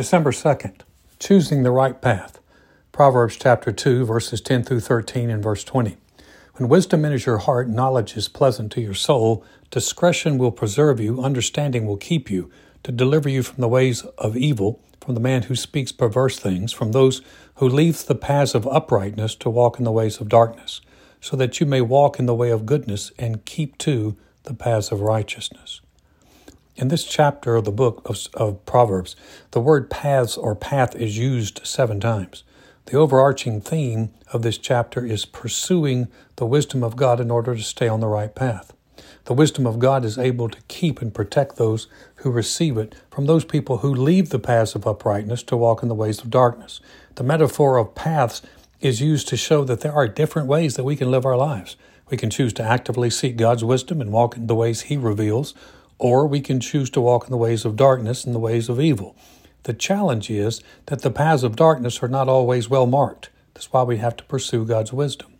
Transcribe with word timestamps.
December 0.00 0.32
2nd, 0.32 0.80
choosing 1.18 1.62
the 1.62 1.70
right 1.70 2.00
path. 2.00 2.40
Proverbs 2.90 3.36
chapter 3.36 3.70
2, 3.70 4.06
verses 4.06 4.40
10 4.40 4.64
through 4.64 4.80
13 4.80 5.28
and 5.28 5.42
verse 5.42 5.62
20. 5.62 5.98
When 6.54 6.70
wisdom 6.70 7.04
enters 7.04 7.26
your 7.26 7.36
heart, 7.36 7.68
knowledge 7.68 8.16
is 8.16 8.26
pleasant 8.26 8.72
to 8.72 8.80
your 8.80 8.94
soul, 8.94 9.44
discretion 9.70 10.38
will 10.38 10.52
preserve 10.52 11.00
you, 11.00 11.22
understanding 11.22 11.84
will 11.84 11.98
keep 11.98 12.30
you, 12.30 12.50
to 12.82 12.92
deliver 12.92 13.28
you 13.28 13.42
from 13.42 13.60
the 13.60 13.68
ways 13.68 14.00
of 14.16 14.38
evil, 14.38 14.82
from 15.02 15.12
the 15.12 15.20
man 15.20 15.42
who 15.42 15.54
speaks 15.54 15.92
perverse 15.92 16.38
things, 16.38 16.72
from 16.72 16.92
those 16.92 17.20
who 17.56 17.68
leave 17.68 18.06
the 18.06 18.14
paths 18.14 18.54
of 18.54 18.66
uprightness 18.68 19.34
to 19.34 19.50
walk 19.50 19.78
in 19.78 19.84
the 19.84 19.92
ways 19.92 20.18
of 20.18 20.30
darkness, 20.30 20.80
so 21.20 21.36
that 21.36 21.60
you 21.60 21.66
may 21.66 21.82
walk 21.82 22.18
in 22.18 22.24
the 22.24 22.34
way 22.34 22.48
of 22.48 22.64
goodness 22.64 23.12
and 23.18 23.44
keep 23.44 23.76
to 23.76 24.16
the 24.44 24.54
paths 24.54 24.92
of 24.92 25.02
righteousness. 25.02 25.82
In 26.76 26.88
this 26.88 27.04
chapter 27.04 27.56
of 27.56 27.64
the 27.64 27.72
book 27.72 28.00
of, 28.04 28.18
of, 28.34 28.64
Proverbs, 28.64 29.16
the 29.50 29.60
word 29.60 29.90
paths 29.90 30.36
or 30.36 30.54
path 30.54 30.94
is 30.94 31.18
used 31.18 31.60
seven 31.64 32.00
times. 32.00 32.44
The 32.86 32.96
overarching 32.96 33.60
theme 33.60 34.10
of 34.32 34.42
this 34.42 34.56
chapter 34.56 35.04
is 35.04 35.24
pursuing 35.24 36.08
the 36.36 36.46
wisdom 36.46 36.82
of 36.82 36.96
God 36.96 37.20
in 37.20 37.30
order 37.30 37.54
to 37.54 37.62
stay 37.62 37.88
on 37.88 38.00
the 38.00 38.06
right 38.06 38.34
path. 38.34 38.72
The 39.24 39.34
wisdom 39.34 39.66
of 39.66 39.78
God 39.78 40.04
is 40.04 40.16
able 40.16 40.48
to 40.48 40.60
keep 40.68 41.02
and 41.02 41.12
protect 41.12 41.56
those 41.56 41.88
who 42.16 42.30
receive 42.30 42.78
it 42.78 42.94
from 43.10 43.26
those 43.26 43.44
people 43.44 43.78
who 43.78 43.94
leave 43.94 44.30
the 44.30 44.38
paths 44.38 44.74
of 44.74 44.86
uprightness 44.86 45.42
to 45.44 45.56
walk 45.56 45.82
in 45.82 45.88
the 45.88 45.94
ways 45.94 46.20
of 46.20 46.30
darkness. 46.30 46.80
The 47.16 47.24
metaphor 47.24 47.76
of 47.76 47.94
paths 47.94 48.42
is 48.80 49.00
used 49.00 49.28
to 49.28 49.36
show 49.36 49.64
that 49.64 49.80
there 49.80 49.92
are 49.92 50.08
different 50.08 50.48
ways 50.48 50.76
that 50.76 50.84
we 50.84 50.96
can 50.96 51.10
live 51.10 51.26
our 51.26 51.36
lives. 51.36 51.76
We 52.08 52.16
can 52.16 52.30
choose 52.30 52.52
to 52.54 52.62
actively 52.62 53.10
seek 53.10 53.36
God's 53.36 53.62
wisdom 53.62 54.00
and 54.00 54.10
walk 54.10 54.36
in 54.36 54.46
the 54.46 54.54
ways 54.54 54.82
He 54.82 54.96
reveals, 54.96 55.54
or 56.00 56.26
we 56.26 56.40
can 56.40 56.58
choose 56.58 56.88
to 56.88 57.00
walk 57.00 57.24
in 57.24 57.30
the 57.30 57.36
ways 57.36 57.66
of 57.66 57.76
darkness 57.76 58.24
and 58.24 58.34
the 58.34 58.40
ways 58.40 58.70
of 58.70 58.80
evil. 58.80 59.14
The 59.64 59.74
challenge 59.74 60.30
is 60.30 60.62
that 60.86 61.02
the 61.02 61.10
paths 61.10 61.42
of 61.42 61.54
darkness 61.54 62.02
are 62.02 62.08
not 62.08 62.26
always 62.26 62.70
well 62.70 62.86
marked. 62.86 63.28
That's 63.52 63.70
why 63.70 63.82
we 63.82 63.98
have 63.98 64.16
to 64.16 64.24
pursue 64.24 64.64
God's 64.64 64.94
wisdom. 64.94 65.34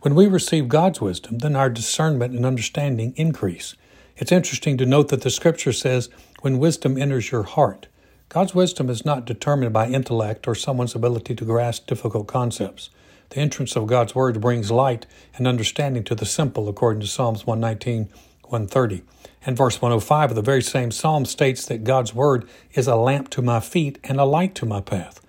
When 0.00 0.14
we 0.14 0.26
receive 0.26 0.68
God's 0.68 1.02
wisdom, 1.02 1.38
then 1.38 1.54
our 1.54 1.68
discernment 1.68 2.34
and 2.34 2.46
understanding 2.46 3.12
increase. 3.16 3.74
It's 4.16 4.32
interesting 4.32 4.78
to 4.78 4.86
note 4.86 5.08
that 5.08 5.20
the 5.20 5.30
scripture 5.30 5.74
says, 5.74 6.08
when 6.40 6.58
wisdom 6.58 6.96
enters 6.96 7.30
your 7.30 7.42
heart. 7.42 7.86
God's 8.30 8.54
wisdom 8.54 8.88
is 8.88 9.04
not 9.04 9.26
determined 9.26 9.74
by 9.74 9.88
intellect 9.88 10.48
or 10.48 10.54
someone's 10.54 10.94
ability 10.94 11.34
to 11.34 11.44
grasp 11.44 11.86
difficult 11.86 12.26
concepts. 12.26 12.88
The 13.30 13.40
entrance 13.40 13.76
of 13.76 13.86
God's 13.86 14.14
word 14.14 14.40
brings 14.40 14.70
light 14.70 15.04
and 15.36 15.46
understanding 15.46 16.02
to 16.04 16.14
the 16.14 16.24
simple, 16.24 16.66
according 16.66 17.00
to 17.02 17.06
Psalms 17.06 17.46
119, 17.46 18.08
130. 18.50 19.02
And 19.44 19.56
verse 19.56 19.80
105 19.80 20.30
of 20.30 20.36
the 20.36 20.42
very 20.42 20.62
same 20.62 20.90
psalm 20.90 21.24
states 21.24 21.64
that 21.66 21.84
God's 21.84 22.14
word 22.14 22.48
is 22.74 22.86
a 22.86 22.96
lamp 22.96 23.30
to 23.30 23.42
my 23.42 23.60
feet 23.60 23.98
and 24.04 24.18
a 24.18 24.24
light 24.24 24.54
to 24.56 24.66
my 24.66 24.80
path. 24.80 25.20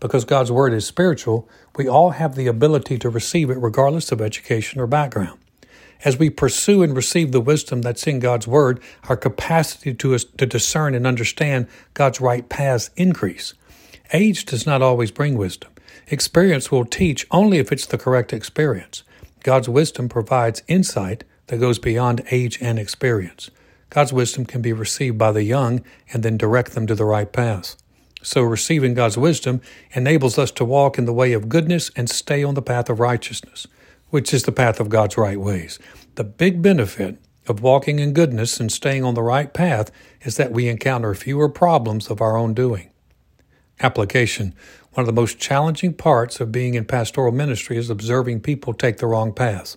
Because 0.00 0.24
God's 0.24 0.52
word 0.52 0.72
is 0.72 0.86
spiritual, 0.86 1.48
we 1.76 1.88
all 1.88 2.10
have 2.10 2.34
the 2.34 2.46
ability 2.46 2.98
to 2.98 3.10
receive 3.10 3.50
it 3.50 3.58
regardless 3.58 4.12
of 4.12 4.20
education 4.20 4.80
or 4.80 4.86
background. 4.86 5.38
As 6.04 6.18
we 6.18 6.28
pursue 6.28 6.82
and 6.82 6.94
receive 6.94 7.32
the 7.32 7.40
wisdom 7.40 7.82
that's 7.82 8.06
in 8.06 8.20
God's 8.20 8.46
word, 8.46 8.80
our 9.08 9.16
capacity 9.16 9.94
to, 9.94 10.18
to 10.18 10.46
discern 10.46 10.94
and 10.94 11.06
understand 11.06 11.66
God's 11.94 12.20
right 12.20 12.48
paths 12.48 12.90
increase. 12.96 13.54
Age 14.12 14.44
does 14.44 14.66
not 14.66 14.82
always 14.82 15.10
bring 15.10 15.36
wisdom. 15.36 15.72
Experience 16.08 16.70
will 16.70 16.84
teach 16.84 17.26
only 17.30 17.58
if 17.58 17.72
it's 17.72 17.86
the 17.86 17.98
correct 17.98 18.32
experience. 18.32 19.02
God's 19.42 19.68
wisdom 19.68 20.08
provides 20.08 20.62
insight 20.68 21.24
that 21.46 21.58
goes 21.58 21.78
beyond 21.78 22.22
age 22.30 22.58
and 22.60 22.78
experience. 22.78 23.50
God's 23.90 24.12
wisdom 24.12 24.46
can 24.46 24.62
be 24.62 24.72
received 24.72 25.18
by 25.18 25.32
the 25.32 25.44
young 25.44 25.84
and 26.12 26.22
then 26.22 26.36
direct 26.36 26.72
them 26.72 26.86
to 26.86 26.94
the 26.94 27.04
right 27.04 27.32
path. 27.32 27.76
So, 28.22 28.42
receiving 28.42 28.94
God's 28.94 29.16
wisdom 29.16 29.60
enables 29.92 30.38
us 30.38 30.50
to 30.52 30.64
walk 30.64 30.98
in 30.98 31.04
the 31.04 31.12
way 31.12 31.32
of 31.32 31.48
goodness 31.48 31.90
and 31.94 32.10
stay 32.10 32.42
on 32.42 32.54
the 32.54 32.62
path 32.62 32.90
of 32.90 32.98
righteousness, 32.98 33.68
which 34.10 34.34
is 34.34 34.42
the 34.42 34.52
path 34.52 34.80
of 34.80 34.88
God's 34.88 35.16
right 35.16 35.40
ways. 35.40 35.78
The 36.16 36.24
big 36.24 36.60
benefit 36.60 37.18
of 37.46 37.62
walking 37.62 38.00
in 38.00 38.12
goodness 38.12 38.58
and 38.58 38.72
staying 38.72 39.04
on 39.04 39.14
the 39.14 39.22
right 39.22 39.52
path 39.54 39.92
is 40.22 40.36
that 40.36 40.50
we 40.50 40.68
encounter 40.68 41.14
fewer 41.14 41.48
problems 41.48 42.10
of 42.10 42.20
our 42.20 42.36
own 42.36 42.54
doing. 42.54 42.90
Application 43.80 44.54
One 44.94 45.02
of 45.02 45.06
the 45.06 45.20
most 45.20 45.38
challenging 45.38 45.92
parts 45.92 46.40
of 46.40 46.50
being 46.50 46.74
in 46.74 46.86
pastoral 46.86 47.30
ministry 47.30 47.76
is 47.76 47.90
observing 47.90 48.40
people 48.40 48.74
take 48.74 48.96
the 48.96 49.06
wrong 49.06 49.32
path. 49.32 49.76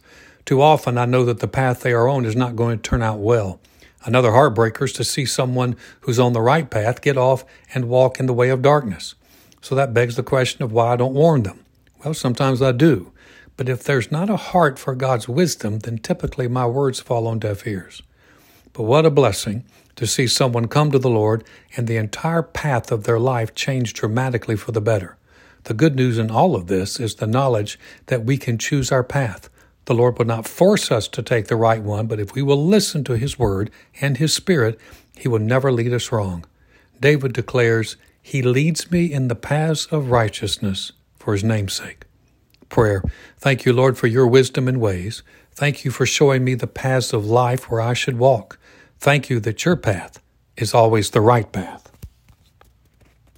Too 0.50 0.64
often, 0.64 0.98
I 0.98 1.06
know 1.06 1.26
that 1.26 1.42
the 1.42 1.48
path 1.48 1.82
they 1.82 1.94
are 1.94 2.08
on 2.08 2.26
is 2.26 2.36
not 2.36 2.56
going 2.56 2.80
to 2.80 2.82
turn 2.82 3.04
out 3.04 3.20
well. 3.20 3.60
Another 4.04 4.32
heartbreaker 4.32 4.86
is 4.86 4.94
to 4.94 5.04
see 5.04 5.24
someone 5.24 5.76
who's 6.00 6.18
on 6.18 6.34
the 6.34 6.42
right 6.42 6.68
path 6.68 7.04
get 7.04 7.18
off 7.18 7.46
and 7.72 7.88
walk 7.88 8.20
in 8.20 8.26
the 8.26 8.34
way 8.34 8.50
of 8.50 8.64
darkness. 8.64 9.14
So 9.62 9.76
that 9.76 9.94
begs 9.94 10.16
the 10.16 10.24
question 10.24 10.64
of 10.64 10.72
why 10.72 10.94
I 10.94 10.96
don't 10.96 11.14
warn 11.14 11.44
them. 11.44 11.64
Well, 12.04 12.16
sometimes 12.16 12.64
I 12.64 12.72
do. 12.72 13.12
But 13.58 13.70
if 13.70 13.84
there's 13.84 14.12
not 14.12 14.28
a 14.28 14.38
heart 14.38 14.80
for 14.80 14.96
God's 14.96 15.30
wisdom, 15.30 15.78
then 15.82 16.00
typically 16.00 16.48
my 16.48 16.66
words 16.66 17.00
fall 17.00 17.28
on 17.28 17.38
deaf 17.38 17.68
ears. 17.68 18.02
But 18.74 18.86
what 18.86 19.06
a 19.06 19.12
blessing 19.12 19.66
to 19.98 20.08
see 20.08 20.26
someone 20.26 20.68
come 20.68 20.90
to 20.90 20.98
the 20.98 21.12
Lord 21.12 21.44
and 21.78 21.86
the 21.86 21.98
entire 21.98 22.42
path 22.42 22.92
of 22.92 23.04
their 23.04 23.20
life 23.20 23.54
change 23.54 23.94
dramatically 23.94 24.56
for 24.56 24.72
the 24.72 24.82
better. 24.82 25.16
The 25.66 25.76
good 25.76 25.96
news 25.96 26.18
in 26.18 26.32
all 26.32 26.56
of 26.56 26.66
this 26.66 27.00
is 27.00 27.14
the 27.14 27.28
knowledge 27.28 27.78
that 28.08 28.26
we 28.26 28.40
can 28.40 28.58
choose 28.58 28.92
our 28.92 29.04
path. 29.04 29.48
The 29.90 29.96
Lord 29.96 30.20
will 30.20 30.26
not 30.26 30.48
force 30.48 30.92
us 30.92 31.08
to 31.08 31.24
take 31.24 31.48
the 31.48 31.56
right 31.56 31.82
one, 31.82 32.06
but 32.06 32.20
if 32.20 32.36
we 32.36 32.44
will 32.44 32.64
listen 32.64 33.04
to 33.06 33.18
His 33.18 33.40
word 33.40 33.72
and 34.00 34.18
His 34.18 34.32
Spirit, 34.32 34.80
He 35.18 35.28
will 35.28 35.40
never 35.40 35.72
lead 35.72 35.92
us 35.94 36.12
wrong. 36.12 36.46
David 37.02 37.34
declares, 37.34 37.98
He 38.22 38.44
leads 38.44 38.92
me 38.92 39.12
in 39.12 39.30
the 39.30 39.36
paths 39.36 39.88
of 39.88 40.12
righteousness 40.12 40.92
for 41.18 41.34
His 41.34 41.44
name's 41.44 41.74
sake. 41.74 42.06
Prayer. 42.70 43.02
Thank 43.40 43.66
you, 43.66 43.74
Lord, 43.74 43.98
for 43.98 44.06
your 44.06 44.28
wisdom 44.28 44.68
and 44.68 44.80
ways. 44.80 45.24
Thank 45.54 45.84
you 45.84 45.90
for 45.90 46.06
showing 46.06 46.44
me 46.44 46.54
the 46.54 46.68
paths 46.68 47.12
of 47.12 47.26
life 47.26 47.72
where 47.72 47.82
I 47.82 47.96
should 47.96 48.20
walk. 48.20 48.60
Thank 49.00 49.28
you 49.32 49.40
that 49.40 49.66
your 49.66 49.76
path 49.76 50.22
is 50.56 50.76
always 50.76 51.10
the 51.10 51.22
right 51.22 51.52
path. 51.52 51.89